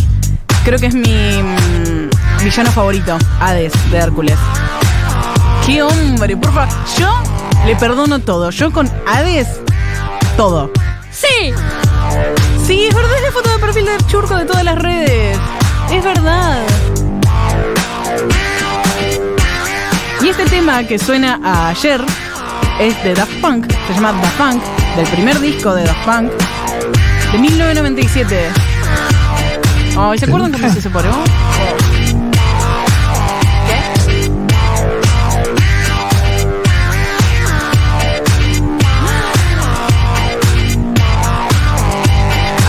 [0.65, 4.37] creo que es mi mm, villano favorito, Hades, de Hércules.
[5.65, 6.35] ¡Qué hombre!
[6.37, 7.23] Por favor, yo
[7.65, 8.49] le perdono todo.
[8.51, 9.47] Yo con Hades,
[10.37, 10.71] todo.
[11.11, 11.53] ¡Sí!
[12.67, 15.37] Sí, es verdad, es la foto de perfil del churco de todas las redes.
[15.91, 16.63] Es verdad.
[20.31, 21.99] Este tema que suena a ayer
[22.79, 24.63] es de Daft Punk, se llama Daft Punk,
[24.95, 26.31] del primer disco de Daft Punk,
[27.33, 28.39] de 1997.
[29.97, 31.11] Ay, ¿se acuerdan cómo se separó?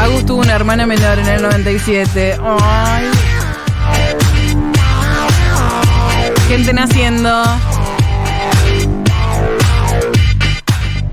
[0.00, 2.38] Agus tuvo una hermana menor en el 97.
[2.42, 3.11] Ay.
[6.48, 7.30] Gente naciendo.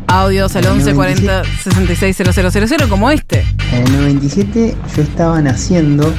[0.08, 3.46] Audios al 11 40 66 000 como este.
[3.72, 6.12] En el 97 yo estaba naciendo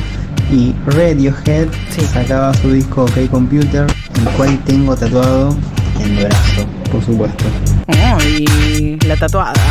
[0.51, 1.69] y Radiohead
[2.13, 5.57] sacaba su disco OK Computer, el cual tengo tatuado
[6.01, 7.45] en brazo, por supuesto.
[7.89, 9.70] Ay, la tatuada.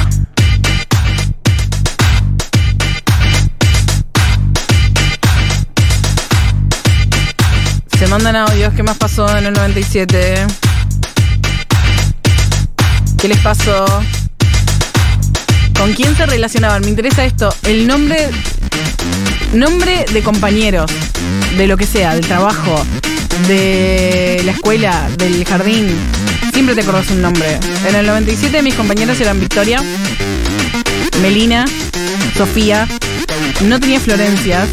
[8.00, 8.74] Se mandan audios.
[8.76, 10.48] ¿Qué más pasó en el 97?
[13.18, 13.86] ¿Qué les pasó?
[15.78, 16.82] ¿Con quién se relacionaban?
[16.84, 17.54] Me interesa esto.
[17.64, 18.30] El nombre.
[19.52, 20.90] Nombre de compañeros.
[21.58, 22.82] De lo que sea, del trabajo,
[23.50, 25.90] de la escuela, del jardín.
[26.54, 27.60] Siempre te acordás un nombre.
[27.86, 29.84] En el 97 mis compañeras eran Victoria,
[31.22, 31.66] Melina,
[32.38, 32.88] Sofía.
[33.66, 34.66] No tenía Florencia.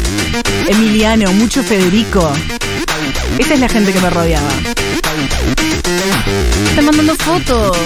[0.69, 2.31] Emiliano, mucho Federico.
[3.39, 4.49] Esa es la gente que me rodeaba.
[6.69, 7.77] Están mandando fotos.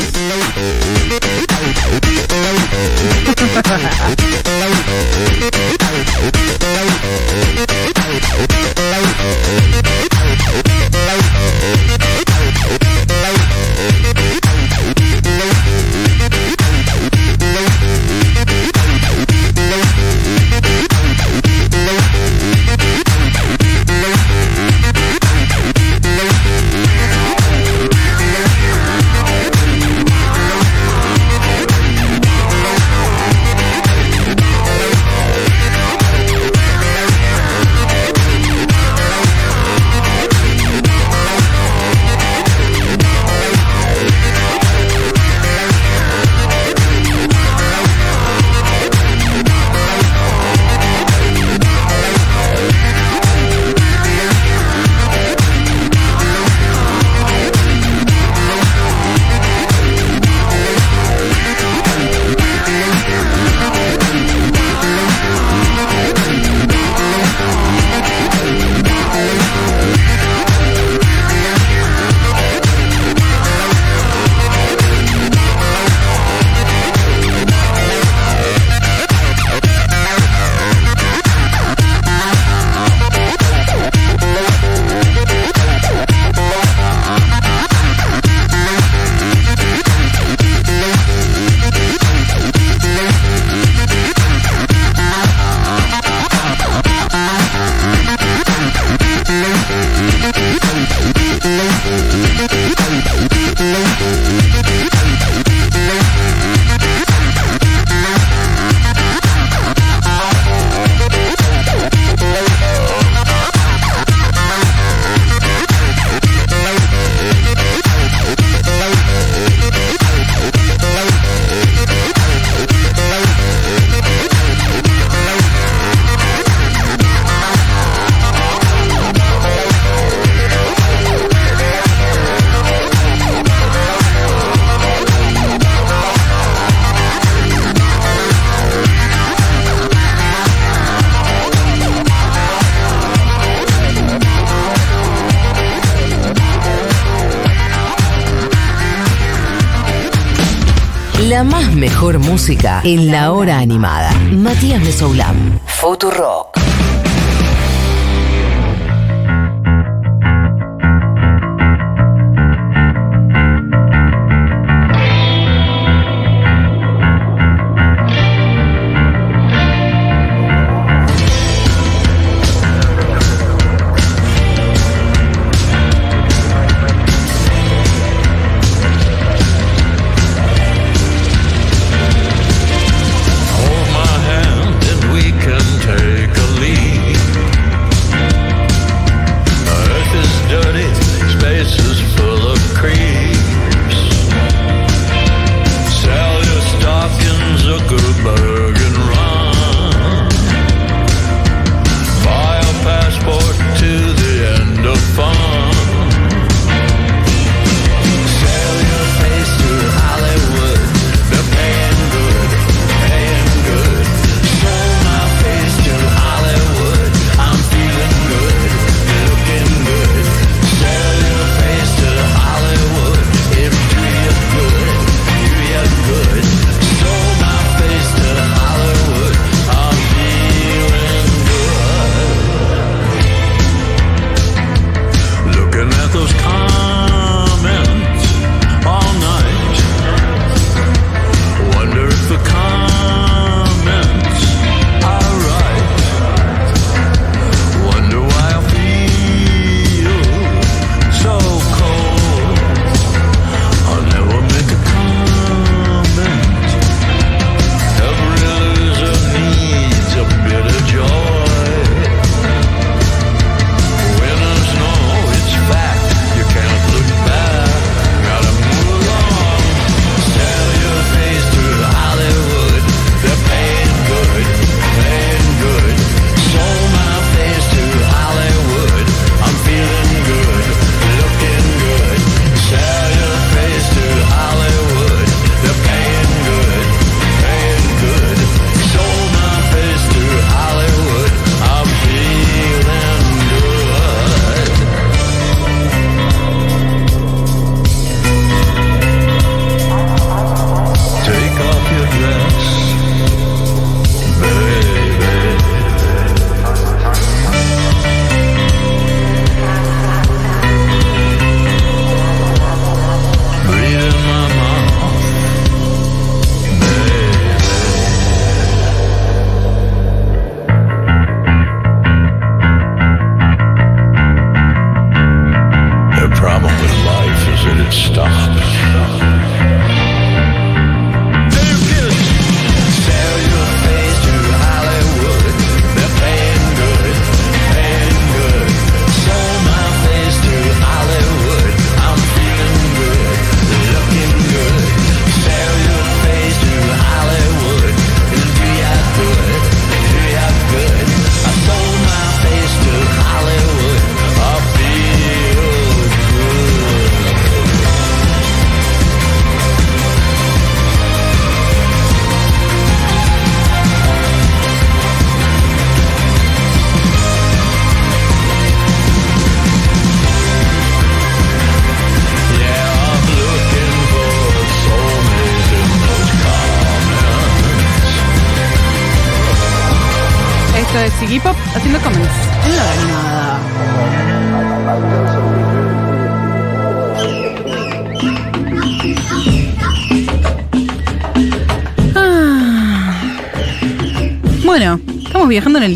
[152.19, 154.11] música en la hora animada.
[154.31, 155.59] Matías Mesoulán.
[155.65, 156.40] Futuro.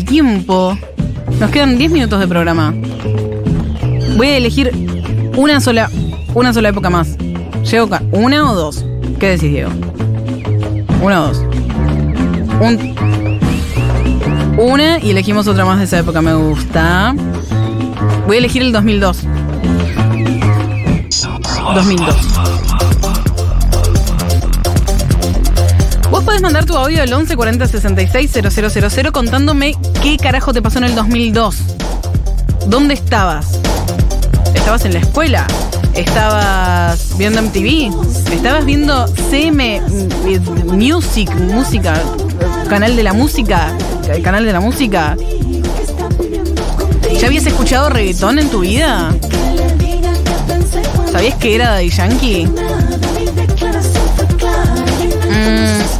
[0.06, 0.78] tiempo.
[1.38, 2.74] Nos quedan 10 minutos de programa.
[4.16, 4.72] Voy a elegir
[5.36, 5.90] una sola,
[6.34, 7.16] una sola época más.
[7.70, 8.02] Llego acá.
[8.12, 8.86] ¿Una o dos?
[9.18, 9.70] ¿Qué decís, Diego?
[11.02, 11.42] Una o dos.
[12.60, 12.94] Un,
[14.56, 16.22] una y elegimos otra más de esa época.
[16.22, 17.14] Me gusta.
[18.26, 19.24] Voy a elegir el 2002.
[21.74, 22.35] 2002.
[26.26, 30.84] Puedes mandar tu audio al 11 40 66 000 contándome qué carajo te pasó en
[30.84, 31.56] el 2002.
[32.66, 33.60] ¿Dónde estabas?
[34.52, 35.46] ¿Estabas en la escuela?
[35.94, 38.32] ¿Estabas viendo MTV?
[38.32, 41.32] ¿Estabas viendo CM mm, Music?
[41.36, 41.94] Música.
[42.68, 43.72] Canal de la música.
[44.12, 45.16] El canal de la música.
[47.20, 49.14] ¿Ya habías escuchado reggaetón en tu vida?
[51.12, 52.48] ¿Sabías que era Daddy Yankee?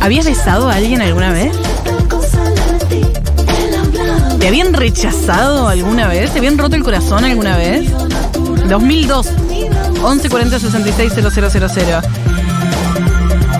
[0.01, 1.53] ¿Habías besado a alguien alguna vez?
[4.39, 6.31] ¿Te habían rechazado alguna vez?
[6.31, 7.91] ¿Te habían roto el corazón alguna vez?
[8.69, 9.27] 2002.
[9.95, 12.01] 1140 66 000.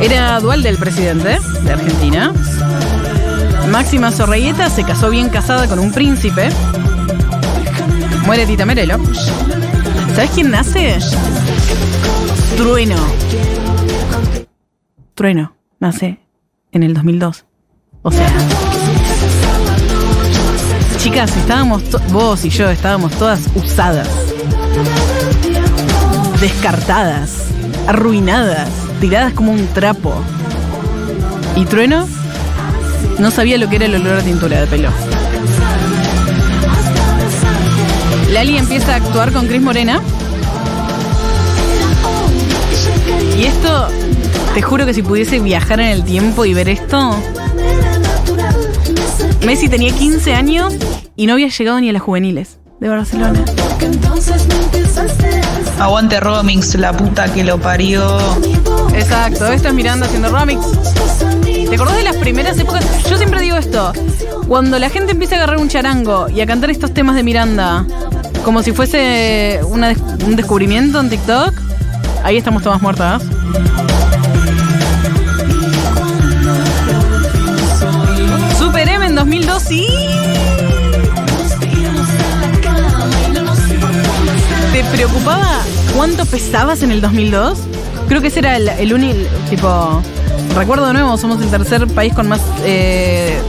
[0.01, 2.33] Era dual del presidente de Argentina.
[3.71, 6.51] Máxima Sorreyeta se casó bien casada con un príncipe.
[8.25, 8.99] Muere Tita Merelo.
[10.15, 10.99] ¿Sabes quién nace?
[12.57, 12.97] Trueno.
[15.15, 16.19] Trueno nace
[16.73, 17.45] en el 2002.
[18.03, 18.33] O sea,
[20.99, 24.09] chicas, estábamos, vos y yo estábamos todas usadas,
[26.41, 27.47] descartadas,
[27.87, 28.69] arruinadas,
[29.01, 30.15] tiradas como un trapo.
[31.57, 32.07] Y Trueno
[33.19, 34.91] no sabía lo que era el olor a tintura de pelo.
[38.31, 40.01] Lali empieza a actuar con Cris Morena.
[43.39, 43.89] Y esto,
[44.57, 47.15] te juro que si pudiese viajar en el tiempo y ver esto.
[49.45, 50.73] Messi tenía 15 años
[51.15, 53.45] y no había llegado ni a las juveniles de Barcelona.
[55.79, 58.19] Aguante Romix, la puta que lo parió.
[58.95, 60.63] Exacto, esto es Miranda haciendo Romix.
[61.43, 62.83] ¿Te acordás de las primeras épocas?
[63.11, 63.93] Yo siempre digo esto.
[64.49, 67.85] Cuando la gente empieza a agarrar un charango y a cantar estos temas de Miranda,
[68.43, 71.53] como si fuese un descubrimiento en TikTok,
[72.25, 73.23] ahí estamos todas muertas.
[79.67, 79.87] 2002, sí.
[84.73, 85.63] ¿Te preocupaba
[85.97, 87.59] cuánto pesabas en el 2002?
[88.09, 89.19] Creo que ese era el, único,
[89.51, 90.03] tipo,
[90.55, 93.41] recuerdo de nuevo, somos el tercer país con más eh,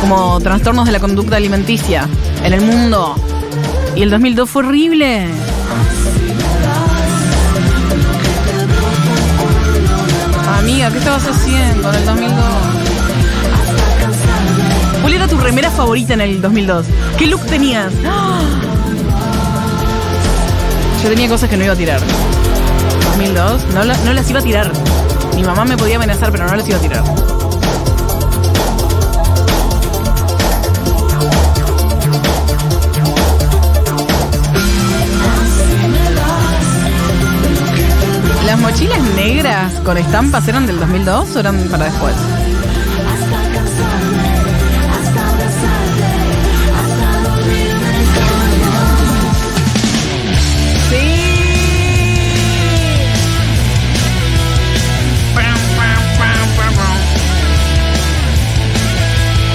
[0.00, 2.08] como trastornos de la conducta alimenticia
[2.44, 3.16] en el mundo.
[3.96, 5.28] Y el 2002 fue horrible.
[10.58, 12.67] Amiga, ¿qué estabas haciendo en el 2002?
[15.08, 16.84] ¿Cuál era tu remera favorita en el 2002?
[17.16, 17.90] ¿Qué look tenías?
[21.02, 21.98] Yo tenía cosas que no iba a tirar.
[23.16, 24.70] 2002, no, no las iba a tirar.
[25.34, 27.02] Mi mamá me podía amenazar, pero no las iba a tirar.
[38.44, 42.14] ¿Las mochilas negras con estampas eran del 2002 o eran para después?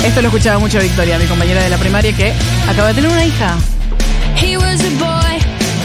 [0.04, 2.34] Esto lo escuchaba mucho Victoria, mi compañera de la primaria, que
[2.68, 3.58] acaba de tener una hija.
[4.36, 5.40] He was a boy,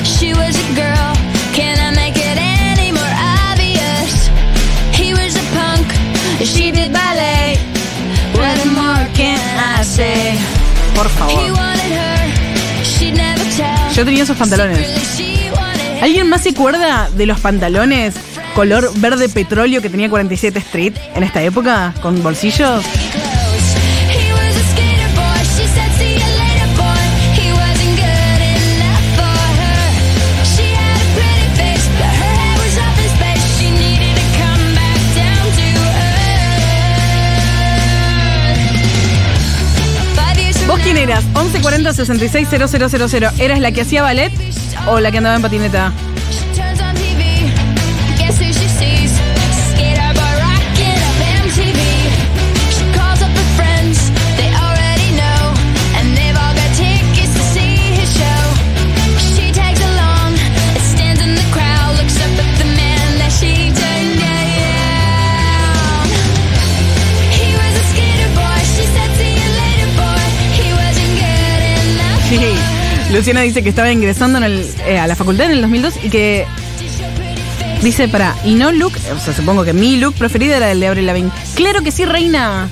[0.04, 1.14] she was a girl.
[1.54, 3.14] Can I make it any more
[3.52, 4.28] obvious?
[4.92, 5.86] He was a punk,
[6.44, 7.58] she did ballet.
[8.34, 9.38] What more can
[9.78, 10.38] I say?
[10.94, 11.58] Por favor.
[13.94, 14.78] Yo tenía esos pantalones.
[16.00, 18.14] ¿Alguien más se acuerda de los pantalones
[18.54, 21.92] color verde petróleo que tenía 47 Street en esta época?
[22.00, 22.84] Con bolsillos.
[41.48, 43.30] 1140 66 000.
[43.38, 44.32] ¿Eras la que hacía ballet
[44.86, 45.92] o la que andaba en patineta?
[73.18, 76.46] Luciana dice que estaba ingresando eh, a la facultad en el 2002 y que
[77.82, 80.86] dice para, y no look, o sea, supongo que mi look preferido era el de
[80.86, 81.32] Abril Lavigne.
[81.56, 82.68] Claro que sí, reina.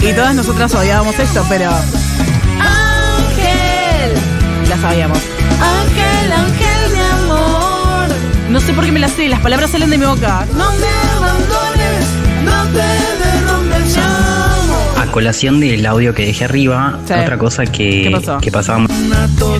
[0.00, 1.72] Y todas nosotras odiábamos esto, pero.
[2.58, 4.14] Ángel.
[4.66, 5.18] La sabíamos.
[5.60, 8.08] Ángel, ángel, mi amor.
[8.48, 10.46] No sé por qué me las sé, las palabras salen de mi boca.
[10.56, 10.97] No me
[15.18, 17.12] colación del audio que dejé arriba, Sí.
[17.12, 18.86] otra cosa que, que pasaba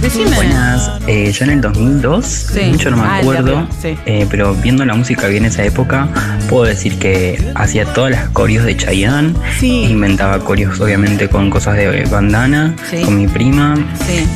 [0.01, 0.37] Decime.
[0.37, 2.61] Buenas, eh, yo en el 2002, Sí.
[2.71, 3.97] mucho no me Ah, acuerdo, sí.
[4.07, 6.07] eh, pero viendo la música vi en esa época,
[6.49, 12.05] puedo decir que hacía todas las coreos de Chayanne, inventaba coreos obviamente con cosas de
[12.05, 13.75] bandana, con mi prima,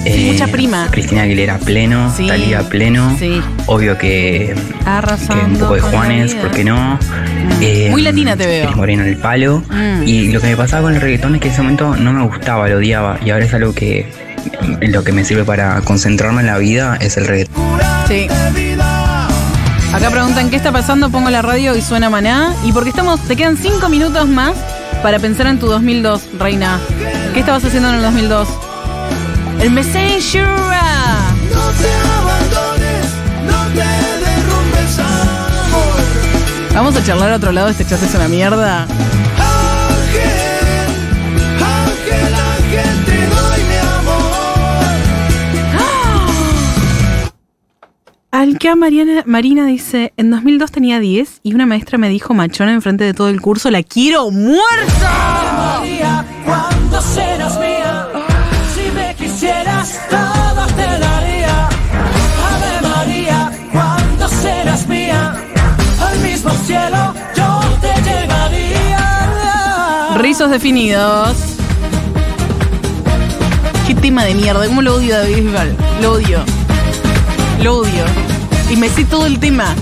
[0.05, 0.89] eh, mucha prima.
[0.91, 2.12] Cristina Aguilera pleno.
[2.27, 3.16] Talía pleno,
[3.66, 4.55] obvio que,
[4.85, 6.35] que un poco de Juanes.
[6.35, 6.99] ¿por qué no?
[7.61, 8.73] Eh, Muy latina te veo.
[8.73, 9.62] Moreno el palo.
[9.70, 10.03] Mm.
[10.05, 12.25] Y lo que me pasaba con el reggaetón es que en ese momento no me
[12.25, 13.19] gustaba, lo odiaba.
[13.23, 14.11] Y ahora es algo que
[14.81, 17.81] lo que me sirve para concentrarme en la vida es el reggaetón.
[18.09, 18.29] Sí.
[19.93, 22.55] Acá preguntan qué está pasando, pongo la radio y suena maná.
[22.65, 24.55] Y porque estamos, te quedan cinco minutos más
[25.03, 26.81] para pensar en tu 2002, Reina.
[27.35, 28.49] ¿Qué estabas haciendo en el 2002?
[29.61, 30.47] El Messenger.
[30.47, 33.07] No te abandones,
[33.45, 33.85] no te
[34.25, 36.73] derrumbes, amor.
[36.75, 38.87] Vamos a charlar a otro lado, este chat es una mierda.
[48.33, 53.05] Alca Mariana, Marina dice, en 2002 tenía 10 y una maestra me dijo machona enfrente
[53.05, 55.53] de todo el curso, la quiero muerta.
[55.55, 58.09] María, cuando serás mía,
[58.74, 61.68] si me quisieras, todo te daría.
[61.68, 65.35] Ave María, cuando serás mía,
[66.01, 70.16] al mismo cielo yo te llevaría.
[70.16, 71.37] Rizos definidos.
[73.87, 75.76] Qué tema de mierda, cómo lo odio David Bisbal.
[76.01, 76.62] Lo odio.
[77.63, 78.05] Lo odio.
[78.71, 79.75] Y me sé todo el tema.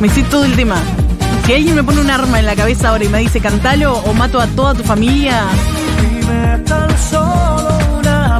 [0.00, 0.76] Me sé todo el tema.
[1.44, 4.12] Si alguien me pone un arma en la cabeza ahora y me dice cantalo o
[4.14, 5.44] mato a toda tu familia,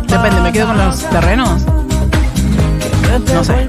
[0.09, 1.63] depende, ¿me quedo con los terrenos?
[3.33, 3.69] no sé.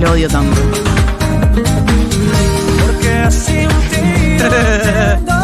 [0.00, 0.60] Lo odio tanto.
[2.86, 3.28] Porque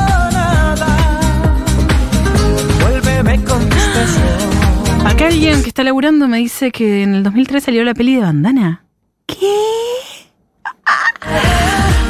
[5.04, 8.20] Acá alguien que está laburando me dice que en el 2003 salió la peli de
[8.22, 8.84] Bandana.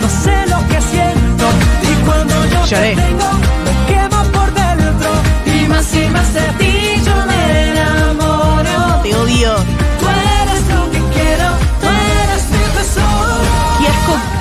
[0.01, 1.47] No sé lo que siento
[1.83, 2.95] y cuando yo Lloré.
[2.95, 3.31] te tengo
[3.65, 5.11] me quemo por dentro
[5.47, 6.58] y más y más de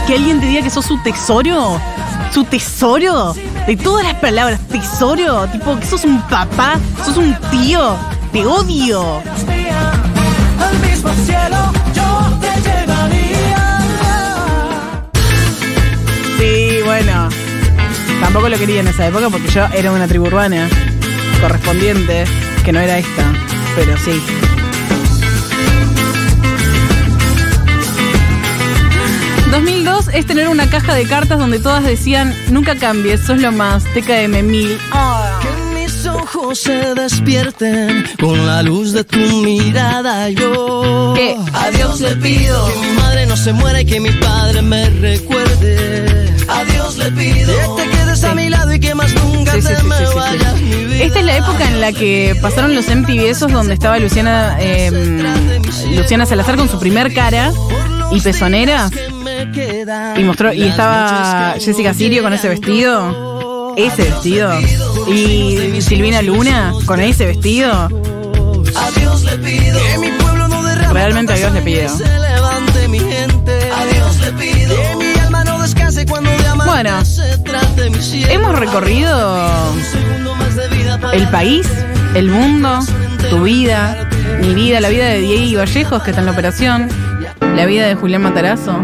[0.07, 1.79] que alguien te diga que sos su tesoro.
[2.33, 3.35] Su tesoro.
[3.67, 5.45] De todas las palabras, tesoro.
[5.47, 7.97] Tipo, que sos un papá, sos un tío.
[8.31, 9.21] Te odio.
[10.59, 10.77] Al.
[16.37, 17.29] Sí, bueno.
[18.21, 20.69] Tampoco lo quería en esa época porque yo era una tribu urbana
[21.41, 22.23] correspondiente,
[22.63, 23.23] que no era esta,
[23.75, 24.21] pero sí.
[29.97, 32.33] ...2002 es tener una caja de cartas donde todas decían...
[32.51, 34.77] ...nunca cambies, sos lo más, TKM 1000...
[35.41, 40.29] Que mis ojos se despierten con la luz de tu mirada.
[40.29, 41.35] Yo ¿Qué?
[41.53, 44.89] a Dios le pido que mi madre no se muera y que mi padre me
[44.89, 46.33] recuerde.
[46.47, 49.61] A Dios le pido que te quedes a mi lado y que más nunca Sí,
[49.61, 50.17] sí, te sí, me sí, sí, sí.
[50.17, 51.03] vayas mi vida.
[51.05, 54.91] Esta es la época en la que pasaron los MTV esos donde estaba Luciana eh,
[55.95, 57.51] Luciana Salazar con su primer cara
[58.11, 58.89] y pezonera
[60.15, 64.51] y mostró y estaba Jessica Sirio con ese vestido, ese vestido
[65.07, 67.89] y Silvina Luna con ese vestido.
[70.91, 71.89] Realmente a Dios le pido.
[76.65, 77.03] Bueno,
[78.29, 79.73] hemos recorrido
[81.13, 81.67] el país,
[82.13, 82.79] el mundo,
[83.29, 84.07] tu vida,
[84.39, 86.89] mi vida, la vida de Diego Vallejos que está en la operación,
[87.57, 88.77] la vida de Julián Matarazo.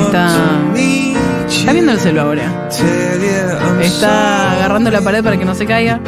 [0.00, 0.28] Está,
[1.48, 2.68] está viendo el celu ahora.
[3.80, 6.00] Está agarrando la pared para que no se caiga.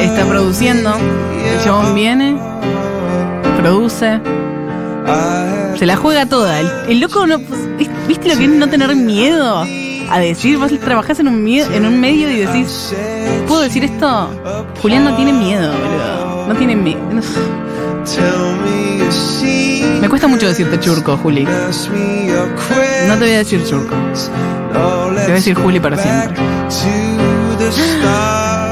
[0.00, 0.94] Está produciendo.
[0.94, 2.38] El chabón viene,
[3.58, 4.20] produce.
[5.78, 6.60] Se la juega toda.
[6.60, 7.38] El, el loco no.
[8.08, 9.66] ¿Viste lo que es no tener miedo?
[10.10, 12.94] A decir, vos trabajás en un, en un medio y decís,
[13.46, 14.30] ¿puedo decir esto?
[14.80, 16.46] Julián no tiene miedo, boludo.
[16.48, 17.00] No tiene miedo.
[20.00, 21.44] Me cuesta mucho decirte churco, Juli.
[21.44, 23.94] No te voy a decir churco.
[24.72, 26.38] Te voy a decir Juli para siempre.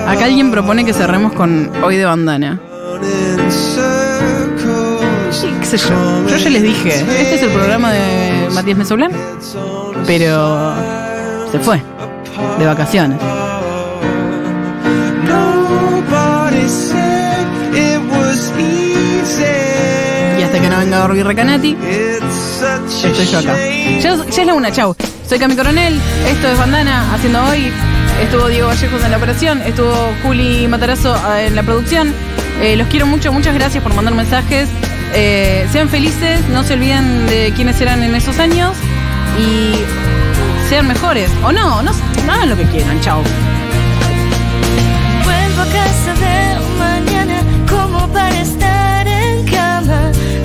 [0.07, 2.61] Acá alguien propone que cerremos con hoy de bandana.
[5.61, 6.27] Qué sé yo.
[6.29, 9.11] Yo ya les dije, este es el programa de Matías Mesoblán,
[10.07, 10.75] pero
[11.51, 11.83] se fue
[12.59, 13.19] de vacaciones.
[22.59, 23.57] Such a estoy yo acá.
[24.01, 24.95] Ya, es la una, chau.
[25.29, 27.73] Soy Cami Coronel, esto es Bandana, haciendo hoy.
[28.23, 32.15] Estuvo Diego Vallejos en la operación, estuvo Juli Matarazo eh, en la producción.
[32.63, 34.69] Eh, los quiero mucho, muchas gracias por mandar mensajes.
[35.15, 38.75] Eh, sean felices, no se olviden de quiénes eran en esos años
[39.39, 39.75] y
[40.69, 41.31] sean mejores.
[41.45, 41.93] O no, no,
[42.31, 43.23] hagan lo que quieran, chao.
[45.25, 48.76] Vuelvo a casa de mañana como para estar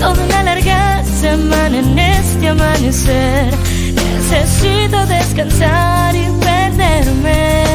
[0.01, 3.53] toda una larga semana en este amanecer.
[3.93, 7.73] Necesito descansar y perderme.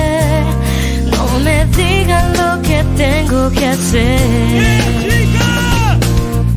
[1.13, 4.21] No me digan lo que tengo que hacer.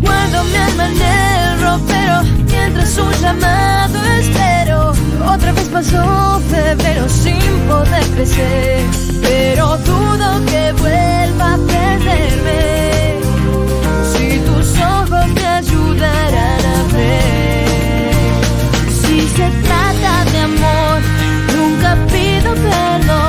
[0.01, 2.17] Cuando mi alma en el ropero,
[2.47, 4.93] mientras un llamado espero.
[5.33, 8.81] Otra vez pasó febrero sin poder crecer,
[9.21, 13.28] pero dudo que vuelva a perderme.
[21.89, 23.28] te pido que